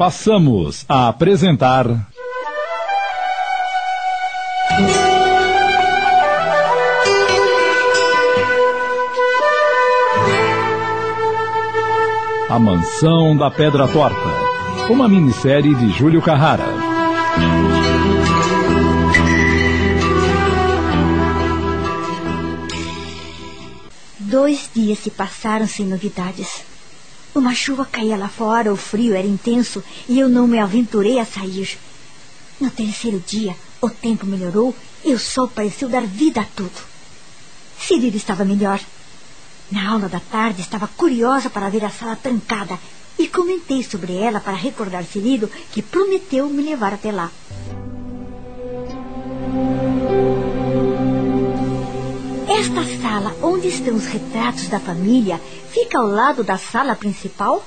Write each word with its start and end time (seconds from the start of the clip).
Passamos 0.00 0.86
a 0.88 1.08
apresentar. 1.08 1.84
A 12.48 12.58
Mansão 12.58 13.36
da 13.36 13.50
Pedra 13.50 13.86
Torta. 13.88 14.16
Uma 14.88 15.06
minissérie 15.06 15.74
de 15.74 15.90
Júlio 15.90 16.22
Carrara. 16.22 16.64
Dois 24.18 24.70
dias 24.74 24.98
se 25.00 25.10
passaram 25.10 25.66
sem 25.66 25.84
novidades. 25.84 26.69
Uma 27.34 27.54
chuva 27.54 27.86
caía 27.86 28.16
lá 28.16 28.28
fora, 28.28 28.72
o 28.72 28.76
frio 28.76 29.14
era 29.14 29.26
intenso 29.26 29.82
e 30.08 30.18
eu 30.18 30.28
não 30.28 30.46
me 30.46 30.58
aventurei 30.58 31.18
a 31.18 31.24
sair. 31.24 31.78
No 32.60 32.70
terceiro 32.70 33.22
dia, 33.24 33.56
o 33.80 33.88
tempo 33.88 34.26
melhorou 34.26 34.74
e 35.04 35.14
o 35.14 35.18
sol 35.18 35.48
pareceu 35.48 35.88
dar 35.88 36.02
vida 36.02 36.40
a 36.40 36.44
tudo. 36.44 36.90
Cirilo 37.80 38.16
estava 38.16 38.44
melhor. 38.44 38.80
Na 39.70 39.90
aula 39.92 40.08
da 40.08 40.20
tarde, 40.20 40.60
estava 40.60 40.88
curiosa 40.88 41.48
para 41.48 41.70
ver 41.70 41.84
a 41.84 41.90
sala 41.90 42.16
trancada 42.16 42.78
e 43.18 43.28
comentei 43.28 43.84
sobre 43.84 44.14
ela 44.14 44.40
para 44.40 44.56
recordar 44.56 45.04
Cirilo 45.04 45.48
que 45.70 45.82
prometeu 45.82 46.48
me 46.48 46.62
levar 46.62 46.94
até 46.94 47.12
lá. 47.12 47.30
Esta 52.52 52.84
sala, 53.00 53.32
onde 53.44 53.68
estão 53.68 53.94
os 53.94 54.06
retratos 54.06 54.66
da 54.66 54.80
família, 54.80 55.40
fica 55.70 55.98
ao 55.98 56.06
lado 56.08 56.42
da 56.42 56.58
sala 56.58 56.96
principal? 56.96 57.64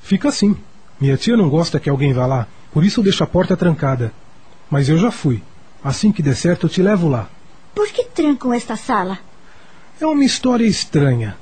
Fica 0.00 0.30
sim. 0.30 0.56
Minha 1.00 1.16
tia 1.16 1.36
não 1.36 1.50
gosta 1.50 1.80
que 1.80 1.90
alguém 1.90 2.12
vá 2.12 2.24
lá, 2.24 2.46
por 2.72 2.84
isso 2.84 3.02
deixa 3.02 3.24
a 3.24 3.26
porta 3.26 3.56
trancada. 3.56 4.12
Mas 4.70 4.88
eu 4.88 4.96
já 4.96 5.10
fui. 5.10 5.42
Assim 5.82 6.12
que 6.12 6.22
der 6.22 6.36
certo, 6.36 6.66
eu 6.66 6.70
te 6.70 6.80
levo 6.80 7.08
lá. 7.08 7.28
Por 7.74 7.88
que 7.88 8.04
trancam 8.04 8.54
esta 8.54 8.76
sala? 8.76 9.18
É 10.00 10.06
uma 10.06 10.24
história 10.24 10.66
estranha. 10.66 11.36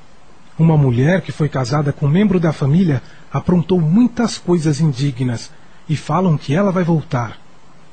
Uma 0.59 0.79
mulher 0.79 1.21
que 1.21 1.33
foi 1.33 1.51
casada 1.51 1.93
com 1.93 2.07
um 2.07 2.11
membro 2.11 2.41
da 2.41 2.51
família 2.51 3.03
aprontou 3.31 3.79
muitas 3.79 4.39
coisas 4.39 4.81
indignas 4.81 5.51
e 5.87 5.97
falam 5.97 6.39
que 6.39 6.55
ela 6.55 6.73
vai 6.73 6.83
voltar. 6.83 7.39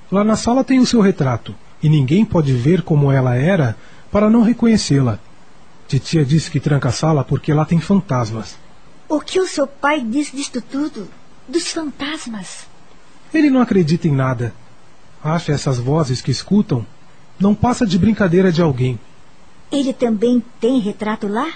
Lá 0.09 0.23
na 0.23 0.37
sala 0.37 0.63
tem 0.63 0.79
o 0.79 0.85
seu 0.85 1.01
retrato 1.01 1.53
e 1.83 1.89
ninguém 1.89 2.23
pode 2.23 2.53
ver 2.53 2.83
como 2.83 3.11
ela 3.11 3.35
era 3.35 3.75
para 4.11 4.29
não 4.29 4.41
reconhecê-la. 4.41 5.19
Titia 5.87 6.25
disse 6.25 6.51
que 6.51 6.59
tranca 6.59 6.89
a 6.89 6.91
sala 6.91 7.23
porque 7.23 7.53
lá 7.53 7.65
tem 7.65 7.79
fantasmas. 7.79 8.57
O 9.07 9.21
que 9.21 9.39
o 9.39 9.47
seu 9.47 9.65
pai 9.65 10.01
diz 10.01 10.31
disto 10.31 10.61
tudo? 10.61 11.07
Dos 11.47 11.71
fantasmas? 11.71 12.67
Ele 13.33 13.49
não 13.49 13.61
acredita 13.61 14.07
em 14.07 14.11
nada. 14.11 14.53
Acha 15.23 15.51
essas 15.51 15.79
vozes 15.79 16.21
que 16.21 16.31
escutam 16.31 16.85
não 17.39 17.55
passa 17.55 17.85
de 17.85 17.97
brincadeira 17.97 18.51
de 18.51 18.61
alguém. 18.61 18.99
Ele 19.71 19.93
também 19.93 20.43
tem 20.59 20.79
retrato 20.79 21.27
lá? 21.27 21.53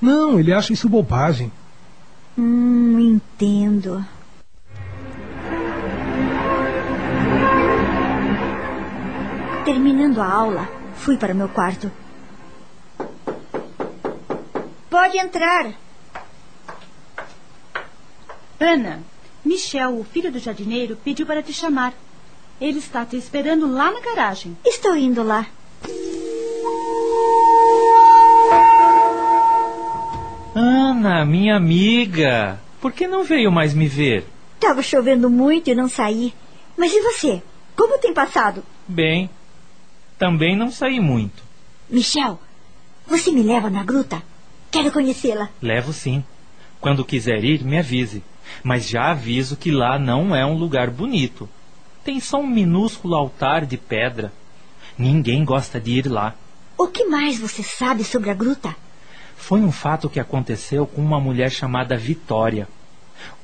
Não, 0.00 0.38
ele 0.38 0.52
acha 0.52 0.72
isso 0.72 0.88
bobagem. 0.88 1.52
Hum, 2.38 2.98
entendo. 2.98 4.04
Terminando 9.64 10.20
a 10.20 10.26
aula, 10.32 10.68
fui 11.00 11.16
para 11.16 11.32
o 11.32 11.36
meu 11.36 11.48
quarto. 11.48 11.90
Pode 14.88 15.18
entrar. 15.18 15.72
Ana, 18.60 19.02
Michel, 19.44 19.98
o 19.98 20.04
filho 20.04 20.30
do 20.30 20.38
jardineiro, 20.38 20.96
pediu 21.02 21.26
para 21.26 21.42
te 21.42 21.52
chamar. 21.52 21.94
Ele 22.60 22.78
está 22.78 23.06
te 23.06 23.16
esperando 23.16 23.66
lá 23.72 23.90
na 23.90 24.00
garagem. 24.00 24.56
Estou 24.64 24.94
indo 24.94 25.22
lá. 25.22 25.46
Ana, 30.54 31.24
minha 31.24 31.56
amiga, 31.56 32.60
por 32.80 32.92
que 32.92 33.08
não 33.08 33.24
veio 33.24 33.50
mais 33.50 33.72
me 33.72 33.88
ver? 33.88 34.26
Estava 34.56 34.82
chovendo 34.82 35.30
muito 35.30 35.70
e 35.70 35.74
não 35.74 35.88
saí. 35.88 36.34
Mas 36.76 36.92
e 36.92 37.00
você? 37.00 37.42
Como 37.74 37.98
tem 37.98 38.12
passado? 38.12 38.62
Bem, 38.86 39.30
também 40.20 40.54
não 40.54 40.70
saí 40.70 41.00
muito. 41.00 41.42
Michel, 41.88 42.38
você 43.06 43.32
me 43.32 43.42
leva 43.42 43.70
na 43.70 43.82
gruta? 43.82 44.22
Quero 44.70 44.92
conhecê-la. 44.92 45.48
Levo 45.62 45.94
sim. 45.94 46.22
Quando 46.78 47.06
quiser 47.06 47.42
ir, 47.42 47.64
me 47.64 47.78
avise. 47.78 48.22
Mas 48.62 48.86
já 48.86 49.12
aviso 49.12 49.56
que 49.56 49.70
lá 49.70 49.98
não 49.98 50.36
é 50.36 50.44
um 50.44 50.58
lugar 50.58 50.90
bonito. 50.90 51.48
Tem 52.04 52.20
só 52.20 52.38
um 52.38 52.46
minúsculo 52.46 53.14
altar 53.14 53.64
de 53.64 53.78
pedra. 53.78 54.30
Ninguém 54.98 55.42
gosta 55.42 55.80
de 55.80 55.92
ir 55.92 56.06
lá. 56.06 56.34
O 56.76 56.86
que 56.86 57.06
mais 57.06 57.38
você 57.38 57.62
sabe 57.62 58.04
sobre 58.04 58.28
a 58.28 58.34
gruta? 58.34 58.76
Foi 59.38 59.60
um 59.60 59.72
fato 59.72 60.10
que 60.10 60.20
aconteceu 60.20 60.86
com 60.86 61.00
uma 61.00 61.18
mulher 61.18 61.50
chamada 61.50 61.96
Vitória. 61.96 62.68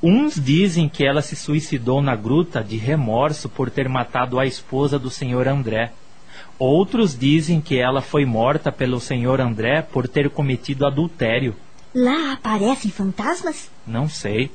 Uns 0.01 0.35
dizem 0.35 0.87
que 0.87 1.03
ela 1.03 1.23
se 1.23 1.35
suicidou 1.35 2.03
na 2.03 2.15
gruta 2.15 2.63
de 2.63 2.77
remorso 2.77 3.49
por 3.49 3.71
ter 3.71 3.89
matado 3.89 4.39
a 4.39 4.45
esposa 4.45 4.99
do 4.99 5.09
senhor 5.09 5.47
André. 5.47 5.91
Outros 6.59 7.17
dizem 7.17 7.61
que 7.61 7.77
ela 7.77 8.01
foi 8.01 8.25
morta 8.25 8.71
pelo 8.71 8.99
senhor 8.99 9.39
André 9.39 9.81
por 9.81 10.07
ter 10.07 10.29
cometido 10.29 10.87
adultério. 10.87 11.55
Lá 11.93 12.33
aparecem 12.33 12.89
fantasmas? 12.89 13.69
Não 13.85 14.09
sei. 14.09 14.51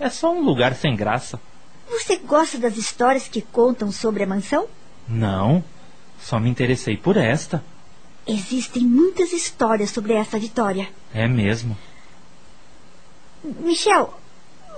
É 0.00 0.08
só 0.08 0.32
um 0.32 0.40
lugar 0.42 0.74
sem 0.74 0.96
graça. 0.96 1.38
Você 1.88 2.16
gosta 2.16 2.58
das 2.58 2.76
histórias 2.76 3.28
que 3.28 3.42
contam 3.42 3.92
sobre 3.92 4.22
a 4.22 4.26
mansão? 4.26 4.66
Não. 5.08 5.62
Só 6.18 6.40
me 6.40 6.48
interessei 6.48 6.96
por 6.96 7.16
esta. 7.16 7.62
Existem 8.26 8.82
muitas 8.84 9.32
histórias 9.32 9.90
sobre 9.90 10.14
essa 10.14 10.38
Vitória. 10.38 10.88
É 11.12 11.28
mesmo. 11.28 11.76
Michel, 13.60 14.18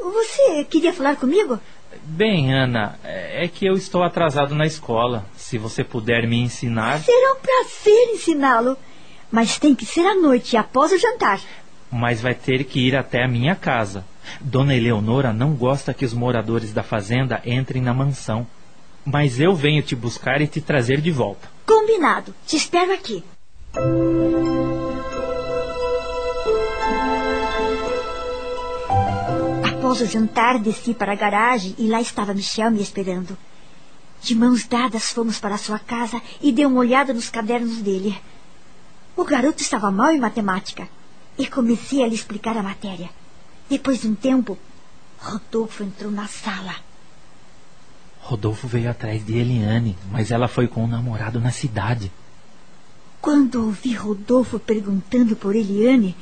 você 0.01 0.65
queria 0.65 0.93
falar 0.93 1.17
comigo? 1.17 1.61
Bem, 2.05 2.53
Ana, 2.55 2.99
é 3.05 3.49
que 3.49 3.67
eu 3.67 3.75
estou 3.75 4.03
atrasado 4.03 4.55
na 4.55 4.67
escola. 4.67 5.25
Se 5.37 5.59
você 5.59 5.83
puder 5.85 6.27
me 6.27 6.37
ensinar. 6.37 7.01
Será 7.01 7.33
um 7.35 7.41
prazer 7.41 8.15
ensiná-lo. 8.15 8.77
Mas 9.31 9.59
tem 9.59 9.75
que 9.75 9.85
ser 9.85 10.07
à 10.07 10.15
noite, 10.15 10.57
após 10.57 10.93
o 10.93 10.99
jantar. 10.99 11.41
Mas 11.91 12.21
vai 12.21 12.35
ter 12.35 12.65
que 12.65 12.81
ir 12.81 12.97
até 12.97 13.25
a 13.25 13.29
minha 13.29 13.55
casa. 13.55 14.05
Dona 14.41 14.75
Eleonora 14.75 15.33
não 15.33 15.55
gosta 15.55 15.95
que 15.95 16.05
os 16.05 16.13
moradores 16.13 16.73
da 16.73 16.83
fazenda 16.83 17.41
entrem 17.45 17.83
na 17.83 17.95
mansão. 17.95 18.47
Mas 19.05 19.39
eu 19.39 19.55
venho 19.55 19.83
te 19.83 19.95
buscar 19.95 20.41
e 20.41 20.47
te 20.47 20.61
trazer 20.61 21.01
de 21.01 21.11
volta. 21.11 21.49
Combinado. 21.65 22.35
Te 22.47 22.57
espero 22.57 22.93
aqui. 22.93 23.23
Após 29.87 30.01
o 30.01 30.07
jantar, 30.07 30.59
desci 30.59 30.93
para 30.93 31.13
a 31.13 31.15
garagem 31.15 31.73
e 31.79 31.87
lá 31.87 32.01
estava 32.01 32.35
Michel 32.35 32.73
me 32.73 32.83
esperando. 32.83 33.39
De 34.21 34.35
mãos 34.35 34.67
dadas, 34.67 35.13
fomos 35.13 35.39
para 35.39 35.57
sua 35.57 35.79
casa 35.79 36.21
e 36.43 36.51
dei 36.51 36.67
uma 36.67 36.81
olhada 36.81 37.15
nos 37.15 37.31
cadernos 37.31 37.77
dele. 37.77 38.21
O 39.17 39.23
garoto 39.23 39.63
estava 39.63 39.93
mal 39.93 40.11
em 40.11 40.19
matemática 40.19 40.89
e 41.39 41.47
comecei 41.47 42.03
a 42.03 42.09
lhe 42.09 42.17
explicar 42.17 42.57
a 42.57 42.65
matéria. 42.65 43.09
Depois 43.71 44.01
de 44.01 44.09
um 44.09 44.17
tempo, 44.17 44.59
Rodolfo 45.21 45.85
entrou 45.85 46.11
na 46.11 46.27
sala. 46.27 46.75
Rodolfo 48.23 48.67
veio 48.67 48.91
atrás 48.91 49.25
de 49.25 49.39
Eliane, 49.39 49.97
mas 50.11 50.33
ela 50.33 50.49
foi 50.49 50.67
com 50.67 50.83
o 50.83 50.89
namorado 50.89 51.39
na 51.39 51.53
cidade. 51.53 52.11
Quando 53.21 53.65
ouvi 53.65 53.95
Rodolfo 53.95 54.59
perguntando 54.59 55.37
por 55.37 55.55
Eliane, 55.55 56.17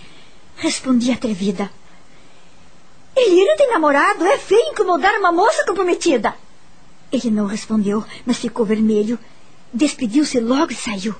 respondi 0.54 1.10
atrevida. 1.10 1.70
Eliane 3.16 3.56
tem 3.56 3.70
namorado? 3.70 4.26
É 4.26 4.38
feio 4.38 4.70
incomodar 4.70 5.14
uma 5.19 5.30
moça 5.30 5.64
comprometida. 5.64 6.34
Ele 7.12 7.31
não 7.31 7.46
respondeu, 7.46 8.05
mas 8.26 8.38
ficou 8.38 8.66
vermelho. 8.66 9.19
Despediu-se 9.72 10.40
logo 10.40 10.72
e 10.72 10.75
saiu. 10.75 11.14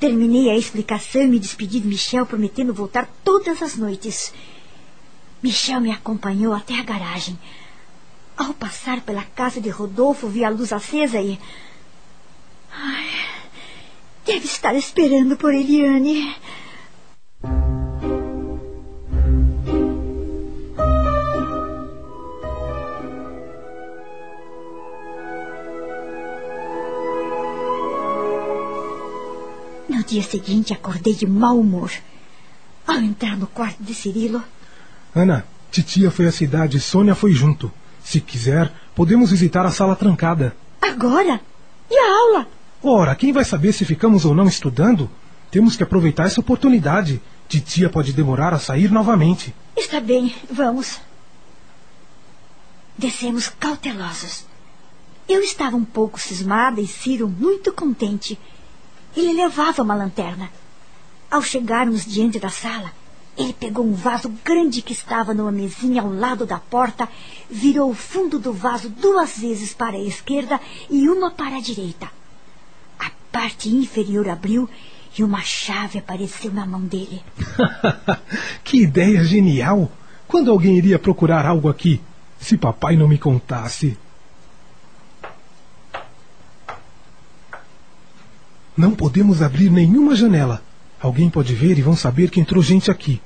Terminei 0.00 0.50
a 0.50 0.56
explicação 0.56 1.22
e 1.22 1.28
me 1.28 1.38
despedi 1.38 1.80
de 1.80 1.86
Michel, 1.86 2.26
prometendo 2.26 2.74
voltar 2.74 3.08
todas 3.22 3.62
as 3.62 3.76
noites. 3.76 4.34
Michel 5.42 5.80
me 5.80 5.92
acompanhou 5.92 6.52
até 6.52 6.78
a 6.78 6.82
garagem. 6.82 7.38
Ao 8.36 8.52
passar 8.52 9.00
pela 9.02 9.22
casa 9.22 9.60
de 9.60 9.68
Rodolfo, 9.68 10.26
vi 10.26 10.44
a 10.44 10.50
luz 10.50 10.72
acesa 10.72 11.20
e. 11.20 11.38
Ai, 12.72 13.08
deve 14.24 14.46
estar 14.46 14.74
esperando 14.74 15.36
por 15.36 15.54
Eliane. 15.54 16.34
Dia 30.04 30.22
seguinte, 30.22 30.72
acordei 30.72 31.14
de 31.14 31.26
mau 31.26 31.58
humor. 31.58 31.90
Ao 32.86 32.96
entrar 32.96 33.36
no 33.36 33.46
quarto 33.46 33.82
de 33.82 33.94
Cirilo, 33.94 34.42
Ana, 35.14 35.46
titia 35.70 36.10
foi 36.10 36.26
à 36.26 36.32
cidade 36.32 36.76
e 36.76 36.80
Sônia 36.80 37.14
foi 37.14 37.32
junto. 37.32 37.70
Se 38.02 38.20
quiser, 38.20 38.72
podemos 38.94 39.30
visitar 39.30 39.64
a 39.64 39.70
sala 39.70 39.94
trancada. 39.94 40.56
Agora? 40.82 41.40
E 41.88 41.96
a 41.96 42.18
aula? 42.18 42.48
Ora, 42.82 43.14
quem 43.14 43.32
vai 43.32 43.44
saber 43.44 43.72
se 43.72 43.84
ficamos 43.84 44.24
ou 44.24 44.34
não 44.34 44.46
estudando? 44.46 45.08
Temos 45.50 45.76
que 45.76 45.84
aproveitar 45.84 46.26
essa 46.26 46.40
oportunidade. 46.40 47.22
Titia 47.48 47.88
pode 47.88 48.12
demorar 48.12 48.52
a 48.52 48.58
sair 48.58 48.90
novamente. 48.90 49.54
Está 49.76 50.00
bem, 50.00 50.34
vamos. 50.50 51.00
Descemos 52.98 53.48
cautelosos. 53.48 54.44
Eu 55.28 55.40
estava 55.40 55.76
um 55.76 55.84
pouco 55.84 56.20
cismada 56.20 56.80
e 56.80 56.86
Ciro 56.86 57.28
muito 57.28 57.72
contente. 57.72 58.38
Ele 59.16 59.32
levava 59.32 59.82
uma 59.82 59.94
lanterna. 59.94 60.50
Ao 61.30 61.42
chegarmos 61.42 62.04
diante 62.04 62.38
da 62.38 62.50
sala, 62.50 62.92
ele 63.36 63.52
pegou 63.52 63.84
um 63.84 63.94
vaso 63.94 64.28
grande 64.44 64.80
que 64.80 64.92
estava 64.92 65.34
numa 65.34 65.50
mesinha 65.50 66.02
ao 66.02 66.12
lado 66.12 66.46
da 66.46 66.58
porta, 66.58 67.08
virou 67.50 67.90
o 67.90 67.94
fundo 67.94 68.38
do 68.38 68.52
vaso 68.52 68.88
duas 68.88 69.38
vezes 69.38 69.74
para 69.74 69.96
a 69.96 70.00
esquerda 70.00 70.60
e 70.88 71.08
uma 71.08 71.30
para 71.30 71.56
a 71.56 71.60
direita. 71.60 72.08
A 72.98 73.10
parte 73.32 73.68
inferior 73.68 74.28
abriu 74.28 74.68
e 75.18 75.24
uma 75.24 75.42
chave 75.42 75.98
apareceu 75.98 76.52
na 76.52 76.64
mão 76.64 76.82
dele. 76.82 77.22
que 78.62 78.82
ideia 78.82 79.24
genial! 79.24 79.90
Quando 80.26 80.50
alguém 80.50 80.76
iria 80.76 80.98
procurar 80.98 81.44
algo 81.46 81.68
aqui? 81.68 82.00
Se 82.40 82.56
papai 82.56 82.96
não 82.96 83.08
me 83.08 83.18
contasse. 83.18 83.96
Não 88.76 88.92
podemos 88.94 89.40
abrir 89.40 89.70
nenhuma 89.70 90.16
janela. 90.16 90.62
Alguém 91.00 91.30
pode 91.30 91.54
ver 91.54 91.78
e 91.78 91.82
vão 91.82 91.94
saber 91.94 92.30
que 92.30 92.40
entrou 92.40 92.62
gente 92.62 92.90
aqui. 92.90 93.20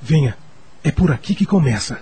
Venha, 0.00 0.36
é 0.82 0.90
por 0.90 1.10
aqui 1.10 1.34
que 1.34 1.44
começa. 1.44 2.00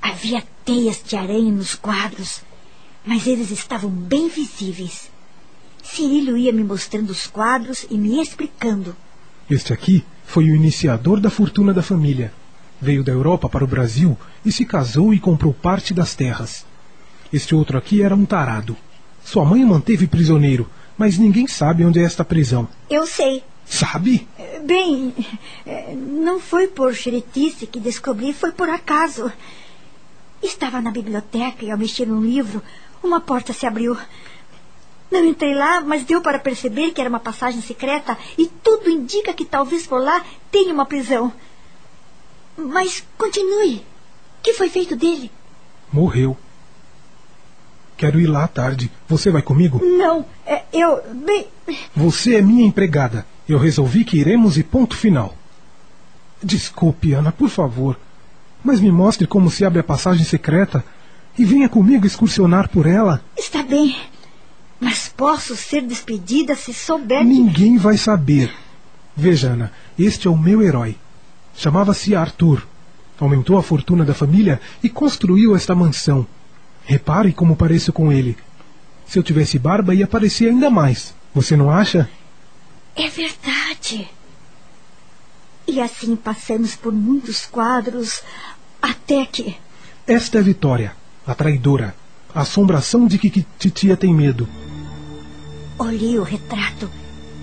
Havia 0.00 0.42
teias 0.64 1.02
de 1.04 1.14
aranha 1.16 1.52
nos 1.52 1.74
quadros, 1.74 2.42
mas 3.04 3.26
eles 3.26 3.50
estavam 3.50 3.90
bem 3.90 4.28
visíveis. 4.28 5.10
Cirilo 5.82 6.36
ia 6.36 6.52
me 6.52 6.64
mostrando 6.64 7.10
os 7.10 7.26
quadros 7.26 7.84
e 7.90 7.98
me 7.98 8.22
explicando. 8.22 8.96
Este 9.50 9.72
aqui 9.72 10.04
foi 10.24 10.44
o 10.44 10.56
iniciador 10.56 11.20
da 11.20 11.28
fortuna 11.28 11.74
da 11.74 11.82
família. 11.82 12.32
Veio 12.80 13.04
da 13.04 13.12
Europa 13.12 13.48
para 13.48 13.64
o 13.64 13.66
Brasil 13.66 14.16
e 14.44 14.50
se 14.50 14.64
casou 14.64 15.12
e 15.12 15.20
comprou 15.20 15.52
parte 15.52 15.92
das 15.92 16.14
terras. 16.14 16.64
Este 17.32 17.54
outro 17.54 17.76
aqui 17.76 18.00
era 18.02 18.14
um 18.14 18.24
tarado. 18.24 18.76
Sua 19.24 19.44
mãe 19.44 19.64
o 19.64 19.66
manteve 19.66 20.06
prisioneiro, 20.06 20.68
mas 20.96 21.18
ninguém 21.18 21.46
sabe 21.46 21.84
onde 21.84 22.00
é 22.00 22.02
esta 22.02 22.24
prisão. 22.24 22.68
Eu 22.90 23.06
sei. 23.06 23.42
Sabe? 23.64 24.28
Bem, 24.64 25.14
não 25.96 26.38
foi 26.38 26.68
por 26.68 26.94
xeretice 26.94 27.66
que 27.66 27.80
descobri, 27.80 28.32
foi 28.32 28.52
por 28.52 28.68
acaso. 28.68 29.32
Estava 30.42 30.80
na 30.80 30.90
biblioteca 30.90 31.64
e 31.64 31.70
ao 31.70 31.78
mexer 31.78 32.06
num 32.06 32.20
livro, 32.20 32.62
uma 33.02 33.20
porta 33.20 33.52
se 33.52 33.66
abriu. 33.66 33.96
Não 35.10 35.24
entrei 35.24 35.54
lá, 35.54 35.80
mas 35.80 36.04
deu 36.04 36.20
para 36.20 36.38
perceber 36.38 36.92
que 36.92 37.00
era 37.00 37.08
uma 37.08 37.20
passagem 37.20 37.60
secreta 37.60 38.16
e 38.36 38.46
tudo 38.46 38.90
indica 38.90 39.32
que 39.34 39.44
talvez 39.44 39.86
por 39.86 40.02
lá 40.02 40.24
tenha 40.50 40.72
uma 40.72 40.86
prisão. 40.86 41.32
Mas 42.56 43.04
continue. 43.16 43.76
O 43.76 44.42
que 44.42 44.54
foi 44.54 44.68
feito 44.68 44.96
dele? 44.96 45.30
Morreu. 45.92 46.36
Quero 48.02 48.18
ir 48.18 48.26
lá 48.26 48.42
à 48.42 48.48
tarde. 48.48 48.90
Você 49.06 49.30
vai 49.30 49.42
comigo? 49.42 49.80
Não, 49.80 50.26
é, 50.44 50.62
eu. 50.72 51.00
Bem. 51.24 51.46
Você 51.94 52.34
é 52.34 52.42
minha 52.42 52.66
empregada. 52.66 53.24
Eu 53.48 53.60
resolvi 53.60 54.04
que 54.04 54.18
iremos 54.18 54.58
e 54.58 54.64
ponto 54.64 54.96
final. 54.96 55.36
Desculpe, 56.42 57.12
Ana, 57.12 57.30
por 57.30 57.48
favor. 57.48 57.96
Mas 58.64 58.80
me 58.80 58.90
mostre 58.90 59.24
como 59.24 59.48
se 59.52 59.64
abre 59.64 59.78
a 59.78 59.84
passagem 59.84 60.24
secreta 60.24 60.84
e 61.38 61.44
venha 61.44 61.68
comigo 61.68 62.04
excursionar 62.04 62.68
por 62.70 62.86
ela. 62.86 63.22
Está 63.38 63.62
bem. 63.62 63.94
Mas 64.80 65.08
posso 65.08 65.54
ser 65.54 65.82
despedida 65.82 66.56
se 66.56 66.74
souber. 66.74 67.20
Que... 67.20 67.24
Ninguém 67.24 67.78
vai 67.78 67.96
saber. 67.96 68.52
Veja, 69.16 69.50
Ana, 69.50 69.72
este 69.96 70.26
é 70.26 70.30
o 70.30 70.36
meu 70.36 70.60
herói. 70.60 70.96
Chamava-se 71.54 72.16
Arthur. 72.16 72.66
Aumentou 73.20 73.56
a 73.58 73.62
fortuna 73.62 74.04
da 74.04 74.12
família 74.12 74.60
e 74.82 74.88
construiu 74.88 75.54
esta 75.54 75.72
mansão. 75.72 76.26
Repare 76.84 77.32
como 77.32 77.56
pareço 77.56 77.92
com 77.92 78.12
ele. 78.12 78.36
Se 79.06 79.18
eu 79.18 79.22
tivesse 79.22 79.58
barba, 79.58 79.94
ia 79.94 80.06
parecer 80.06 80.48
ainda 80.48 80.70
mais. 80.70 81.14
Você 81.34 81.56
não 81.56 81.70
acha? 81.70 82.08
É 82.94 83.08
verdade. 83.08 84.08
E 85.66 85.80
assim 85.80 86.16
passamos 86.16 86.74
por 86.74 86.92
muitos 86.92 87.46
quadros 87.46 88.22
até 88.80 89.24
que. 89.24 89.56
Esta 90.06 90.38
é 90.38 90.42
Vitória, 90.42 90.94
a 91.26 91.34
traidora, 91.34 91.94
a 92.34 92.40
assombração 92.40 93.06
de 93.06 93.18
que 93.18 93.46
titia 93.58 93.96
tem 93.96 94.12
medo. 94.12 94.48
Olhei 95.78 96.18
o 96.18 96.22
retrato 96.22 96.90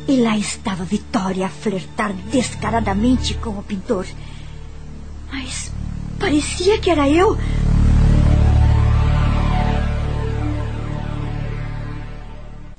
e 0.08 0.18
lá 0.18 0.38
estava 0.38 0.84
Vitória 0.84 1.46
a 1.46 1.50
flertar 1.50 2.14
descaradamente 2.32 3.36
com 3.36 3.52
o 3.52 3.64
pintor. 3.64 4.06
Mas 5.32 5.72
parecia 6.20 6.78
que 6.80 6.90
era 6.90 7.10
eu. 7.10 7.38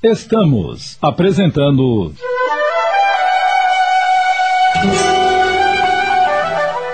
Estamos 0.03 0.97
apresentando. 1.03 2.15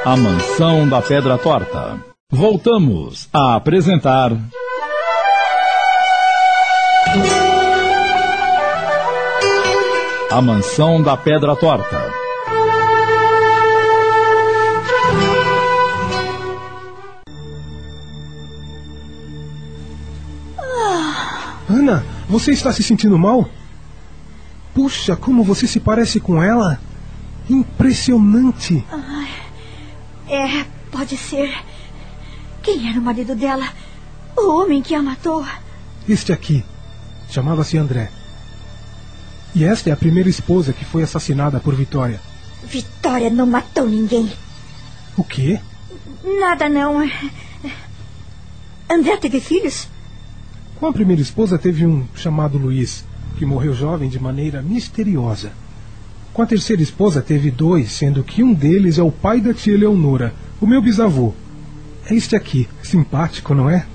A 0.05 0.17
Mansão 0.17 0.89
da 0.89 1.01
Pedra 1.01 1.39
Torta. 1.39 2.01
Voltamos 2.29 3.29
a 3.33 3.55
apresentar. 3.55 4.33
A 10.29 10.43
Mansão 10.43 11.01
da 11.01 11.17
Pedra 11.17 11.55
Torta. 11.55 12.26
Você 22.29 22.53
está 22.53 22.73
se 22.73 22.83
sentindo 22.83 23.19
mal? 23.19 23.49
Puxa, 24.75 25.17
como 25.17 25.45
você 25.45 25.67
se 25.67 25.81
parece 25.81 26.21
com 26.21 26.43
ela! 26.43 26.81
Impressionante! 27.49 28.85
Ah, 28.91 29.27
é, 30.29 30.65
pode 30.91 31.17
ser. 31.17 31.55
Quem 32.63 32.91
era 32.91 32.99
o 32.99 33.03
marido 33.03 33.35
dela? 33.37 33.69
O 34.37 34.51
homem 34.51 34.83
que 34.83 34.95
a 34.95 35.03
matou? 35.03 35.47
Este 36.09 36.33
aqui. 36.33 36.65
Chamava-se 37.31 37.79
André. 37.79 38.11
E 39.55 39.65
esta 39.65 39.89
é 39.89 39.93
a 39.93 39.97
primeira 39.97 40.29
esposa 40.29 40.73
que 40.73 40.85
foi 40.85 41.03
assassinada 41.03 41.61
por 41.61 41.75
Vitória. 41.75 42.21
Vitória 42.65 43.31
não 43.31 43.47
matou 43.47 43.89
ninguém. 43.89 44.31
O 45.17 45.25
quê? 45.25 45.61
Nada 46.41 46.69
não. 46.69 47.09
André 48.91 49.17
teve 49.17 49.41
filhos? 49.41 49.89
Com 50.79 50.87
a 50.87 50.93
primeira 50.93 51.23
esposa 51.23 51.57
teve 51.59 51.87
um 51.87 52.05
chamado 52.15 52.59
Luiz, 52.59 53.03
que 53.39 53.47
morreu 53.47 53.75
jovem 53.75 54.11
de 54.11 54.21
maneira 54.21 54.61
misteriosa. 54.61 55.51
Com 56.35 56.43
a 56.43 56.47
terceira 56.47 56.83
esposa 56.83 57.23
teve 57.23 57.51
dois, 57.51 57.93
sendo 57.93 58.23
que 58.23 58.43
um 58.43 58.53
deles 58.53 58.99
é 58.99 59.03
o 59.03 59.11
pai 59.11 59.41
da 59.41 59.55
tia 59.55 59.77
Leonora, 59.77 60.35
o 60.61 60.67
meu 60.67 60.83
bisavô. 60.83 61.33
É 62.11 62.15
este 62.15 62.37
aqui, 62.37 62.69
simpático, 62.83 63.55
não 63.55 63.71
é? 63.71 63.87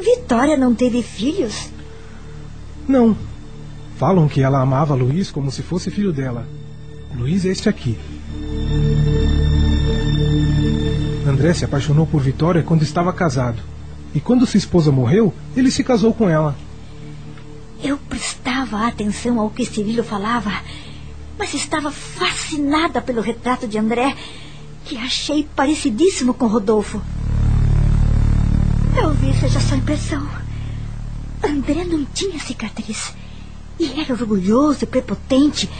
Vitória 0.00 0.56
não 0.56 0.74
teve 0.74 1.02
filhos? 1.04 1.70
Não. 2.88 3.16
Falam 3.96 4.28
que 4.28 4.42
ela 4.42 4.60
amava 4.60 4.94
Luiz 4.94 5.30
como 5.30 5.52
se 5.52 5.62
fosse 5.62 5.88
filho 5.88 6.12
dela. 6.12 6.48
Luiz 7.14 7.44
é 7.44 7.50
este 7.50 7.68
aqui. 7.68 7.96
André 11.24 11.54
se 11.54 11.64
apaixonou 11.64 12.06
por 12.06 12.20
Vitória 12.20 12.62
quando 12.64 12.82
estava 12.82 13.12
casado. 13.12 13.62
E 14.14 14.20
quando 14.20 14.46
sua 14.46 14.58
esposa 14.58 14.90
morreu, 14.90 15.34
ele 15.56 15.70
se 15.70 15.84
casou 15.84 16.14
com 16.14 16.28
ela. 16.28 16.56
Eu 17.82 17.96
prestava 17.96 18.86
atenção 18.86 19.38
ao 19.38 19.50
que 19.50 19.64
Cirilo 19.64 20.02
falava, 20.02 20.50
mas 21.38 21.54
estava 21.54 21.90
fascinada 21.90 23.00
pelo 23.00 23.20
retrato 23.20 23.68
de 23.68 23.78
André, 23.78 24.16
que 24.84 24.96
achei 24.96 25.48
parecidíssimo 25.54 26.34
com 26.34 26.46
Rodolfo. 26.46 27.00
Talvez 28.94 29.38
seja 29.38 29.60
só 29.60 29.76
impressão. 29.76 30.26
André 31.42 31.84
não 31.84 32.04
tinha 32.06 32.38
cicatriz. 32.40 33.14
E 33.78 34.00
era 34.00 34.12
orgulhoso 34.12 34.82
e 34.82 34.86
prepotente, 34.86 35.70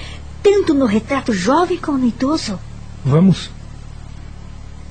tanto 0.41 0.73
no 0.73 0.87
retrato 0.87 1.33
jovem 1.33 1.79
como 1.79 1.99
no 1.99 2.07
idoso. 2.07 2.61
Vamos. 3.05 3.51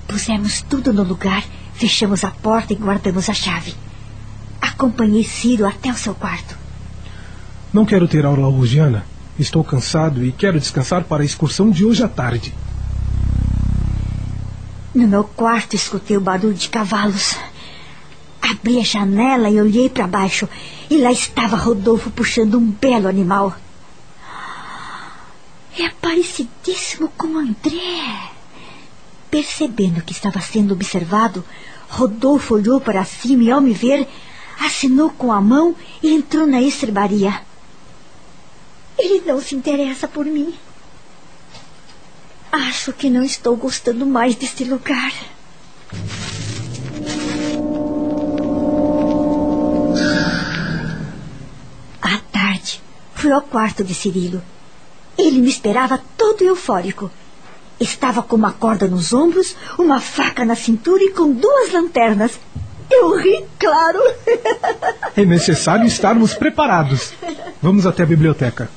Pusemos 0.07 0.61
tudo 0.61 0.91
no 0.91 1.03
lugar 1.03 1.43
Fechamos 1.77 2.23
a 2.23 2.31
porta 2.31 2.73
e 2.73 2.75
guardamos 2.75 3.29
a 3.29 3.33
chave. 3.33 3.75
Acompanhei 4.59 5.23
Ciro 5.23 5.67
até 5.67 5.91
o 5.91 5.95
seu 5.95 6.15
quarto. 6.15 6.57
Não 7.71 7.85
quero 7.85 8.07
ter 8.07 8.25
aula 8.25 8.47
hoje, 8.47 8.79
Ana. 8.79 9.05
Estou 9.37 9.63
cansado 9.63 10.25
e 10.25 10.31
quero 10.31 10.59
descansar 10.59 11.03
para 11.03 11.21
a 11.21 11.25
excursão 11.25 11.69
de 11.69 11.85
hoje 11.85 12.03
à 12.03 12.07
tarde. 12.07 12.51
No 14.95 15.07
meu 15.07 15.23
quarto 15.23 15.75
escutei 15.75 16.17
o 16.17 16.21
barulho 16.21 16.55
de 16.55 16.67
cavalos. 16.67 17.37
Abri 18.41 18.79
a 18.79 18.83
janela 18.83 19.47
e 19.47 19.61
olhei 19.61 19.87
para 19.87 20.07
baixo. 20.07 20.49
E 20.89 20.97
lá 20.97 21.11
estava 21.11 21.55
Rodolfo 21.55 22.09
puxando 22.09 22.57
um 22.57 22.71
belo 22.71 23.07
animal. 23.07 23.55
É 25.77 25.89
parecidíssimo 26.01 27.09
com 27.15 27.37
André. 27.37 28.36
Percebendo 29.29 30.01
que 30.01 30.13
estava 30.13 30.39
sendo 30.39 30.73
observado, 30.73 31.43
Rodolfo 31.89 32.55
olhou 32.55 32.79
para 32.79 33.03
cima 33.03 33.43
e, 33.43 33.51
ao 33.51 33.61
me 33.61 33.73
ver, 33.73 34.07
assinou 34.59 35.09
com 35.09 35.31
a 35.31 35.41
mão 35.41 35.75
e 36.01 36.13
entrou 36.13 36.47
na 36.47 36.61
estrebaria. 36.61 37.41
Ele 38.97 39.21
não 39.25 39.41
se 39.41 39.55
interessa 39.55 40.07
por 40.07 40.25
mim. 40.25 40.53
Acho 42.51 42.93
que 42.93 43.09
não 43.09 43.23
estou 43.23 43.55
gostando 43.55 44.05
mais 44.05 44.35
deste 44.35 44.63
lugar. 44.63 45.13
À 52.01 52.17
tarde, 52.31 52.81
fui 53.13 53.31
ao 53.31 53.41
quarto 53.41 53.83
de 53.83 53.93
Cirilo. 53.93 54.41
Ele 55.17 55.39
me 55.39 55.49
esperava 55.49 56.01
todo 56.17 56.43
eufórico. 56.43 57.11
Estava 57.79 58.23
com 58.23 58.35
uma 58.35 58.51
corda 58.51 58.87
nos 58.87 59.13
ombros, 59.13 59.55
uma 59.77 60.01
faca 60.01 60.43
na 60.43 60.55
cintura 60.55 61.03
e 61.03 61.11
com 61.11 61.31
duas 61.31 61.71
lanternas. 61.71 62.39
Eu 62.89 63.17
ri, 63.17 63.45
claro. 63.59 63.99
É 65.15 65.25
necessário 65.25 65.85
estarmos 65.85 66.33
preparados. 66.33 67.13
Vamos 67.61 67.85
até 67.85 68.03
a 68.03 68.05
biblioteca. 68.05 68.69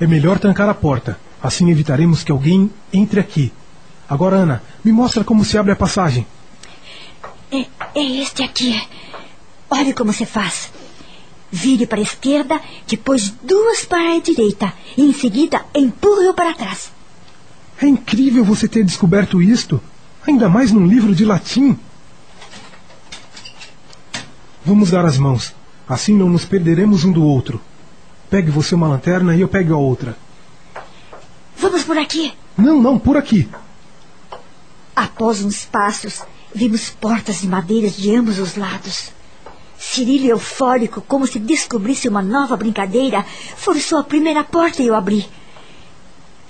É 0.00 0.06
melhor 0.06 0.38
trancar 0.38 0.68
a 0.68 0.74
porta. 0.74 1.18
Assim 1.42 1.70
evitaremos 1.70 2.24
que 2.24 2.32
alguém 2.32 2.70
entre 2.92 3.20
aqui. 3.20 3.52
Agora, 4.08 4.36
Ana, 4.36 4.62
me 4.84 4.92
mostra 4.92 5.24
como 5.24 5.44
se 5.44 5.56
abre 5.56 5.72
a 5.72 5.76
passagem. 5.76 6.26
É, 7.50 7.66
é 7.94 8.02
este 8.02 8.42
aqui. 8.42 8.80
Olhe 9.78 9.92
como 9.92 10.12
se 10.12 10.24
faz. 10.24 10.70
Vire 11.52 11.86
para 11.86 11.98
a 11.98 12.02
esquerda, 12.02 12.60
depois 12.86 13.30
duas 13.42 13.84
para 13.84 14.16
a 14.16 14.20
direita. 14.20 14.72
E 14.96 15.02
em 15.02 15.12
seguida, 15.12 15.64
empurre-o 15.74 16.32
para 16.32 16.54
trás. 16.54 16.90
É 17.80 17.86
incrível 17.86 18.42
você 18.42 18.66
ter 18.66 18.84
descoberto 18.84 19.42
isto. 19.42 19.80
Ainda 20.26 20.48
mais 20.48 20.72
num 20.72 20.86
livro 20.86 21.14
de 21.14 21.24
latim. 21.24 21.78
Vamos 24.64 24.90
dar 24.90 25.04
as 25.04 25.18
mãos. 25.18 25.54
Assim 25.86 26.16
não 26.16 26.28
nos 26.28 26.44
perderemos 26.44 27.04
um 27.04 27.12
do 27.12 27.22
outro. 27.22 27.60
Pegue 28.30 28.50
você 28.50 28.74
uma 28.74 28.88
lanterna 28.88 29.36
e 29.36 29.42
eu 29.42 29.48
pego 29.48 29.74
a 29.74 29.78
outra. 29.78 30.16
Vamos 31.56 31.84
por 31.84 31.98
aqui. 31.98 32.32
Não, 32.56 32.80
não, 32.80 32.98
por 32.98 33.16
aqui. 33.16 33.48
Após 34.96 35.42
uns 35.42 35.64
passos, 35.66 36.22
vimos 36.54 36.88
portas 36.90 37.42
de 37.42 37.46
madeira 37.46 37.90
de 37.90 38.16
ambos 38.16 38.38
os 38.38 38.56
lados. 38.56 39.14
Cirilo, 39.78 40.26
eufórico, 40.26 41.00
como 41.02 41.26
se 41.26 41.38
descobrisse 41.38 42.08
uma 42.08 42.22
nova 42.22 42.56
brincadeira, 42.56 43.24
forçou 43.56 43.98
a 43.98 44.04
primeira 44.04 44.42
porta 44.42 44.82
e 44.82 44.86
eu 44.86 44.94
abri. 44.94 45.26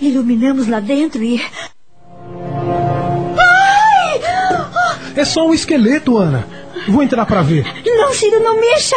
Iluminamos 0.01 0.69
lá 0.69 0.81
dentro 0.81 1.23
e. 1.23 1.41
Ai! 3.39 4.21
É 5.17 5.25
só 5.25 5.47
um 5.47 5.55
esqueleto, 5.55 6.19
Ana. 6.19 6.47
Vou 6.89 7.03
entrar 7.03 7.27
para 7.27 7.43
ver. 7.43 7.65
Não, 7.85 8.13
Ciro, 8.13 8.41
não 8.41 8.61
mexa! 8.61 8.97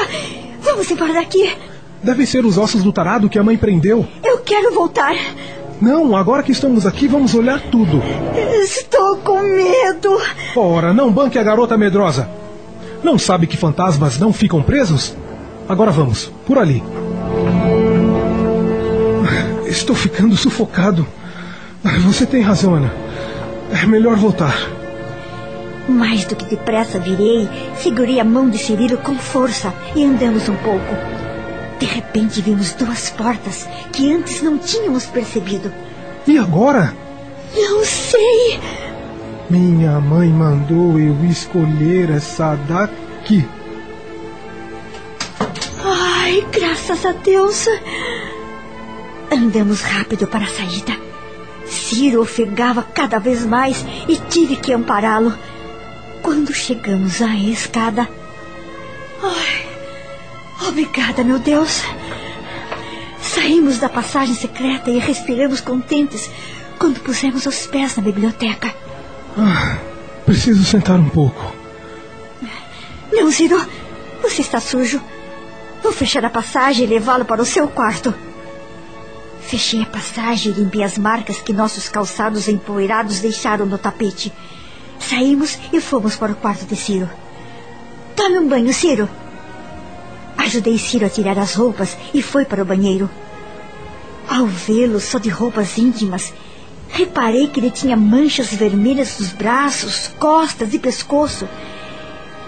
Vamos 0.61 0.91
embora 0.91 1.13
daqui. 1.13 1.57
Devem 2.03 2.25
ser 2.25 2.45
os 2.45 2.57
ossos 2.57 2.83
do 2.83 2.93
tarado 2.93 3.29
que 3.29 3.39
a 3.39 3.43
mãe 3.43 3.57
prendeu. 3.57 4.07
Eu 4.23 4.39
quero 4.39 4.73
voltar. 4.73 5.15
Não, 5.81 6.15
agora 6.15 6.43
que 6.43 6.51
estamos 6.51 6.85
aqui, 6.85 7.07
vamos 7.07 7.33
olhar 7.33 7.61
tudo. 7.71 8.01
Estou 8.61 9.17
com 9.17 9.41
medo. 9.41 10.21
Ora, 10.55 10.93
não 10.93 11.11
banque 11.11 11.39
a 11.39 11.43
garota 11.43 11.77
medrosa. 11.77 12.29
Não 13.03 13.17
sabe 13.17 13.47
que 13.47 13.57
fantasmas 13.57 14.17
não 14.17 14.33
ficam 14.33 14.61
presos? 14.61 15.15
Agora 15.67 15.91
vamos, 15.91 16.31
por 16.45 16.57
ali. 16.57 16.83
Estou 19.65 19.95
ficando 19.95 20.35
sufocado. 20.35 21.07
Você 22.05 22.25
tem 22.25 22.41
razão, 22.41 22.75
Ana. 22.75 22.91
É 23.71 23.85
melhor 23.85 24.15
voltar. 24.17 24.55
Mais 25.87 26.25
do 26.25 26.35
que 26.35 26.45
depressa 26.45 26.99
virei, 26.99 27.47
segurei 27.77 28.19
a 28.19 28.23
mão 28.23 28.49
de 28.49 28.57
Cirilo 28.57 28.97
com 28.97 29.15
força 29.15 29.73
e 29.95 30.03
andamos 30.03 30.49
um 30.49 30.55
pouco. 30.57 30.95
De 31.79 31.85
repente 31.85 32.41
vimos 32.41 32.73
duas 32.73 33.09
portas 33.09 33.67
que 33.91 34.13
antes 34.13 34.41
não 34.41 34.57
tínhamos 34.57 35.05
percebido. 35.05 35.71
E 36.27 36.37
agora? 36.37 36.93
Não 37.55 37.83
sei. 37.85 38.59
Minha 39.49 39.99
mãe 39.99 40.29
mandou 40.29 40.99
eu 40.99 41.15
escolher 41.25 42.11
essa 42.11 42.55
daqui. 42.55 43.47
Ai, 45.83 46.45
graças 46.51 47.05
a 47.05 47.13
Deus. 47.13 47.67
Andamos 49.31 49.81
rápido 49.81 50.27
para 50.27 50.45
a 50.45 50.47
saída. 50.47 50.95
Ciro 51.65 52.21
ofegava 52.21 52.83
cada 52.83 53.17
vez 53.19 53.45
mais 53.45 53.85
e 54.07 54.17
tive 54.17 54.55
que 54.55 54.71
ampará-lo. 54.71 55.33
Quando 56.21 56.53
chegamos 56.53 57.21
à 57.21 57.33
escada. 57.35 58.07
Ai, 59.23 59.69
Obrigada, 60.67 61.23
meu 61.23 61.39
Deus. 61.39 61.81
Saímos 63.19 63.79
da 63.79 63.89
passagem 63.89 64.35
secreta 64.35 64.91
e 64.91 64.99
respiramos 64.99 65.61
contentes 65.61 66.29
quando 66.77 66.99
pusemos 66.99 67.45
os 67.45 67.65
pés 67.65 67.95
na 67.95 68.03
biblioteca. 68.03 68.73
Ah, 69.41 69.77
preciso 70.25 70.65
sentar 70.65 70.99
um 70.99 71.09
pouco. 71.09 71.55
Não, 73.09 73.31
Ciro. 73.31 73.57
Você 74.21 74.41
está 74.41 74.59
sujo. 74.59 75.01
Vou 75.81 75.93
fechar 75.93 76.25
a 76.25 76.29
passagem 76.29 76.85
e 76.85 76.89
levá-lo 76.89 77.23
para 77.23 77.41
o 77.41 77.45
seu 77.45 77.65
quarto. 77.69 78.13
Fechei 79.39 79.81
a 79.81 79.85
passagem 79.85 80.51
e 80.51 80.55
limpei 80.55 80.83
as 80.83 80.97
marcas 80.97 81.41
que 81.41 81.53
nossos 81.53 81.87
calçados 81.87 82.49
empoeirados 82.49 83.21
deixaram 83.21 83.65
no 83.65 83.77
tapete. 83.77 84.33
Saímos 84.99 85.57
e 85.71 85.79
fomos 85.79 86.17
para 86.17 86.33
o 86.33 86.35
quarto 86.35 86.65
de 86.65 86.75
Ciro. 86.75 87.09
Tome 88.15 88.39
um 88.39 88.47
banho, 88.47 88.73
Ciro. 88.73 89.09
Ajudei 90.37 90.77
Ciro 90.77 91.05
a 91.05 91.09
tirar 91.09 91.39
as 91.39 91.53
roupas 91.53 91.97
e 92.13 92.21
foi 92.21 92.43
para 92.43 92.61
o 92.61 92.65
banheiro. 92.65 93.09
Ao 94.27 94.45
vê-lo 94.45 94.99
só 94.99 95.17
de 95.17 95.29
roupas 95.29 95.77
íntimas, 95.77 96.33
reparei 96.89 97.47
que 97.47 97.59
ele 97.59 97.71
tinha 97.71 97.95
manchas 97.95 98.53
vermelhas 98.53 99.19
nos 99.19 99.31
braços, 99.31 100.09
costas 100.19 100.73
e 100.73 100.79
pescoço. 100.79 101.47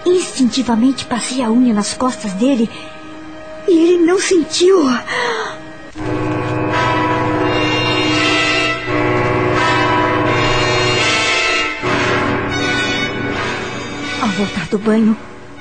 Instintivamente 0.04 1.04
passei 1.06 1.42
a 1.42 1.50
unha 1.50 1.72
nas 1.72 1.94
costas 1.94 2.32
dele 2.34 2.68
e 3.68 3.72
ele 3.72 4.04
não 4.04 4.20
sentiu. 4.20 4.88
Ao 14.20 14.28
voltar 14.28 14.66
do 14.68 14.78
banho, 14.78 15.16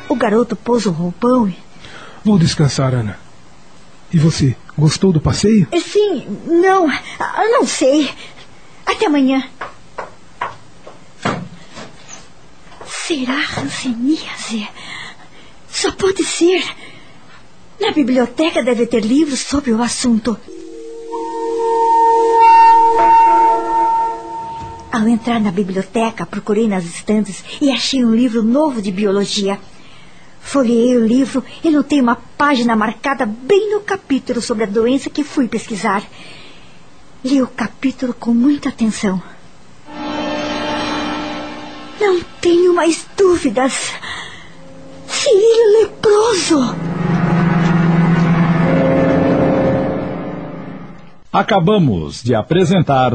o 0.09 0.15
garoto 0.15 0.55
pôs 0.55 0.85
o 0.85 0.91
roupão 0.91 1.47
e 1.47 1.55
Vou 2.23 2.37
descansar, 2.37 2.93
Ana. 2.93 3.17
E 4.13 4.17
você, 4.19 4.55
gostou 4.77 5.11
do 5.11 5.19
passeio? 5.19 5.67
Sim, 5.81 6.23
não, 6.45 6.87
não 7.51 7.65
sei. 7.65 8.11
Até 8.91 9.05
amanhã. 9.05 9.41
Será 12.85 13.39
ranceníase? 13.39 14.67
Só 15.69 15.93
pode 15.93 16.25
ser. 16.25 16.61
Na 17.79 17.91
biblioteca 17.91 18.61
deve 18.61 18.85
ter 18.85 18.99
livros 18.99 19.39
sobre 19.39 19.71
o 19.71 19.81
assunto. 19.81 20.37
Ao 24.91 25.07
entrar 25.07 25.39
na 25.39 25.51
biblioteca, 25.51 26.25
procurei 26.25 26.67
nas 26.67 26.83
estantes 26.83 27.45
e 27.61 27.71
achei 27.71 28.03
um 28.03 28.13
livro 28.13 28.43
novo 28.43 28.81
de 28.81 28.91
biologia. 28.91 29.57
Folhei 30.41 30.97
o 30.97 31.07
livro 31.07 31.41
e 31.63 31.69
notei 31.69 32.01
uma 32.01 32.17
página 32.37 32.75
marcada 32.75 33.25
bem 33.25 33.71
no 33.71 33.79
capítulo 33.79 34.41
sobre 34.41 34.65
a 34.65 34.67
doença 34.67 35.09
que 35.09 35.23
fui 35.23 35.47
pesquisar. 35.47 36.03
Li 37.23 37.39
o 37.39 37.47
capítulo 37.47 38.15
com 38.15 38.33
muita 38.33 38.69
atenção. 38.69 39.21
Não 41.99 42.19
tenho 42.41 42.73
mais 42.73 43.07
dúvidas. 43.15 43.93
Cirilo 45.07 45.81
leproso. 45.81 46.75
Acabamos 51.31 52.23
de 52.23 52.33
apresentar. 52.33 53.13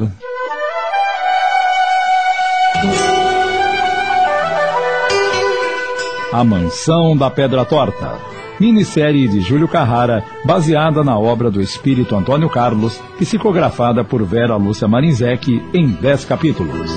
A 6.32 6.44
Mansão 6.44 7.16
da 7.16 7.28
Pedra 7.28 7.64
Torta. 7.64 8.35
Minissérie 8.58 9.28
de 9.28 9.40
Júlio 9.40 9.68
Carrara, 9.68 10.24
baseada 10.44 11.02
na 11.02 11.18
obra 11.18 11.50
do 11.50 11.60
espírito 11.60 12.14
Antônio 12.16 12.48
Carlos, 12.48 13.00
psicografada 13.18 14.04
por 14.04 14.24
Vera 14.24 14.56
Lúcia 14.56 14.88
Marinzec 14.88 15.62
em 15.72 15.88
10 15.88 16.24
capítulos. 16.24 16.90